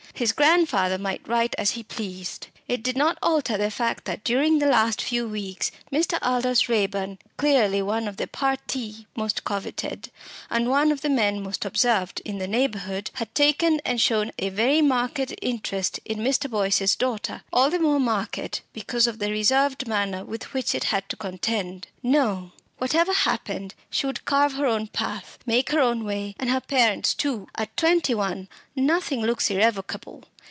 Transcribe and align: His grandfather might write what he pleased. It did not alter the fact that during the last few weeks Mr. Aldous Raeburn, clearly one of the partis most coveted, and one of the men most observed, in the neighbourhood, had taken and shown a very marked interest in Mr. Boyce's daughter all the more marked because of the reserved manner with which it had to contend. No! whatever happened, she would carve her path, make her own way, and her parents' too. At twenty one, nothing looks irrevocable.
His 0.13 0.33
grandfather 0.33 0.99
might 0.99 1.27
write 1.27 1.55
what 1.57 1.69
he 1.69 1.81
pleased. 1.81 2.45
It 2.67 2.83
did 2.83 2.95
not 2.95 3.17
alter 3.23 3.57
the 3.57 3.71
fact 3.71 4.05
that 4.05 4.23
during 4.23 4.59
the 4.59 4.67
last 4.67 5.01
few 5.01 5.27
weeks 5.27 5.71
Mr. 5.91 6.19
Aldous 6.21 6.69
Raeburn, 6.69 7.17
clearly 7.37 7.81
one 7.81 8.07
of 8.07 8.17
the 8.17 8.27
partis 8.27 9.05
most 9.15 9.43
coveted, 9.43 10.11
and 10.51 10.69
one 10.69 10.91
of 10.91 11.01
the 11.01 11.09
men 11.09 11.41
most 11.41 11.65
observed, 11.65 12.21
in 12.23 12.37
the 12.37 12.47
neighbourhood, 12.47 13.09
had 13.15 13.33
taken 13.33 13.79
and 13.83 13.99
shown 13.99 14.31
a 14.37 14.49
very 14.49 14.79
marked 14.81 15.33
interest 15.41 15.99
in 16.05 16.19
Mr. 16.19 16.47
Boyce's 16.47 16.95
daughter 16.95 17.41
all 17.51 17.71
the 17.71 17.79
more 17.79 17.99
marked 17.99 18.61
because 18.73 19.07
of 19.07 19.17
the 19.17 19.31
reserved 19.31 19.87
manner 19.87 20.23
with 20.23 20.53
which 20.53 20.75
it 20.75 20.83
had 20.83 21.09
to 21.09 21.15
contend. 21.15 21.87
No! 22.03 22.51
whatever 22.77 23.13
happened, 23.13 23.75
she 23.91 24.07
would 24.07 24.25
carve 24.25 24.53
her 24.53 24.85
path, 24.87 25.37
make 25.45 25.69
her 25.69 25.79
own 25.79 26.03
way, 26.03 26.33
and 26.39 26.49
her 26.49 26.59
parents' 26.59 27.13
too. 27.13 27.47
At 27.53 27.77
twenty 27.77 28.15
one, 28.15 28.49
nothing 28.75 29.21
looks 29.21 29.51
irrevocable. 29.51 30.23